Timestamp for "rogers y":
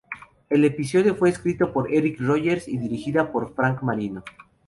2.21-2.75